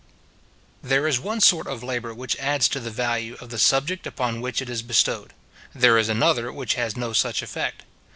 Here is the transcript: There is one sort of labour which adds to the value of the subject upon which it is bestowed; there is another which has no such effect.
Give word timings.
There 0.81 1.07
is 1.07 1.19
one 1.19 1.41
sort 1.41 1.67
of 1.67 1.83
labour 1.83 2.11
which 2.15 2.35
adds 2.37 2.67
to 2.69 2.79
the 2.79 2.89
value 2.89 3.37
of 3.39 3.51
the 3.51 3.59
subject 3.59 4.07
upon 4.07 4.41
which 4.41 4.59
it 4.59 4.67
is 4.67 4.81
bestowed; 4.81 5.31
there 5.75 5.95
is 5.99 6.09
another 6.09 6.51
which 6.51 6.73
has 6.73 6.97
no 6.97 7.13
such 7.13 7.43
effect. 7.43 7.83